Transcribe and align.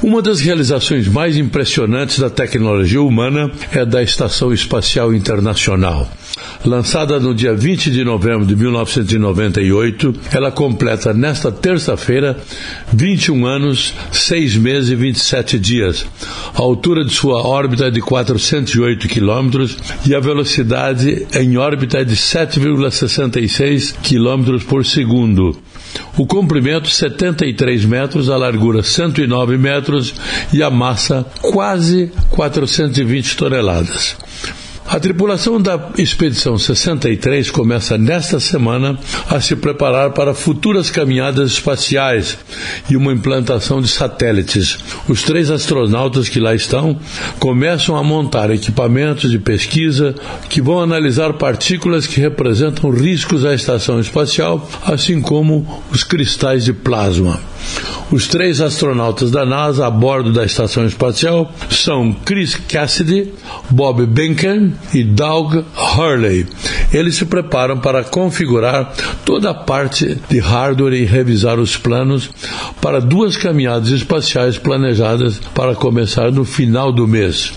Uma 0.00 0.22
das 0.22 0.38
realizações 0.38 1.08
mais 1.08 1.36
impressionantes 1.36 2.20
da 2.20 2.30
tecnologia 2.30 3.02
humana 3.02 3.50
é 3.72 3.84
da 3.84 4.00
Estação 4.00 4.52
Espacial 4.52 5.12
Internacional. 5.12 6.08
Lançada 6.64 7.18
no 7.18 7.34
dia 7.34 7.52
20 7.52 7.90
de 7.90 8.04
novembro 8.04 8.46
de 8.46 8.54
1998, 8.54 10.14
ela 10.32 10.52
completa 10.52 11.12
nesta 11.12 11.50
terça-feira 11.50 12.38
21 12.92 13.44
anos, 13.44 13.92
6 14.12 14.56
meses 14.56 14.90
e 14.90 14.94
27 14.94 15.58
dias. 15.58 16.06
A 16.54 16.62
altura 16.62 17.04
de 17.04 17.12
sua 17.12 17.42
órbita 17.42 17.86
é 17.86 17.90
de 17.90 18.00
408 18.00 19.08
quilômetros 19.08 19.76
e 20.06 20.14
a 20.14 20.20
velocidade 20.20 21.26
em 21.34 21.56
órbita 21.56 21.98
é 21.98 22.04
de 22.04 22.14
7,66 22.14 23.96
quilômetros 24.00 24.62
por 24.62 24.86
segundo. 24.86 25.58
O 26.16 26.26
comprimento 26.26 26.88
73 26.88 27.84
metros, 27.84 28.28
a 28.28 28.36
largura 28.36 28.82
109 28.82 29.56
metros 29.56 29.87
e 30.52 30.62
a 30.62 30.70
massa 30.70 31.26
quase 31.40 32.12
420 32.30 33.36
toneladas. 33.36 34.16
A 34.90 34.98
tripulação 34.98 35.60
da 35.60 35.90
Expedição 35.98 36.56
63 36.56 37.50
começa 37.50 37.98
nesta 37.98 38.40
semana 38.40 38.98
a 39.28 39.38
se 39.38 39.54
preparar 39.54 40.12
para 40.12 40.32
futuras 40.32 40.90
caminhadas 40.90 41.50
espaciais 41.50 42.38
e 42.88 42.96
uma 42.96 43.12
implantação 43.12 43.82
de 43.82 43.88
satélites. 43.88 44.78
Os 45.06 45.22
três 45.22 45.50
astronautas 45.50 46.30
que 46.30 46.40
lá 46.40 46.54
estão 46.54 46.98
começam 47.38 47.96
a 47.96 48.02
montar 48.02 48.50
equipamentos 48.50 49.30
de 49.30 49.38
pesquisa 49.38 50.14
que 50.48 50.62
vão 50.62 50.80
analisar 50.80 51.34
partículas 51.34 52.06
que 52.06 52.18
representam 52.18 52.88
riscos 52.88 53.44
à 53.44 53.52
estação 53.52 54.00
espacial, 54.00 54.66
assim 54.86 55.20
como 55.20 55.82
os 55.92 56.02
cristais 56.02 56.64
de 56.64 56.72
plasma. 56.72 57.38
Os 58.10 58.26
três 58.26 58.60
astronautas 58.62 59.30
da 59.30 59.44
NASA 59.44 59.86
a 59.86 59.90
bordo 59.90 60.32
da 60.32 60.44
estação 60.44 60.86
espacial 60.86 61.52
são 61.70 62.10
Chris 62.12 62.54
Cassidy, 62.54 63.34
Bob 63.68 64.06
Behnken 64.06 64.72
e 64.94 65.04
Doug 65.04 65.56
Hurley. 65.76 66.46
Eles 66.90 67.16
se 67.16 67.26
preparam 67.26 67.78
para 67.78 68.02
configurar 68.02 68.94
toda 69.26 69.50
a 69.50 69.54
parte 69.54 70.16
de 70.26 70.38
hardware 70.38 70.94
e 70.94 71.04
revisar 71.04 71.58
os 71.58 71.76
planos 71.76 72.30
para 72.80 72.98
duas 72.98 73.36
caminhadas 73.36 73.90
espaciais 73.90 74.56
planejadas 74.56 75.38
para 75.54 75.74
começar 75.74 76.32
no 76.32 76.46
final 76.46 76.90
do 76.90 77.06
mês. 77.06 77.52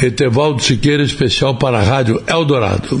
Etevaldo 0.00 0.62
Siqueira, 0.62 1.02
especial 1.02 1.56
para 1.56 1.80
a 1.80 1.82
Rádio 1.82 2.22
Eldorado. 2.28 3.00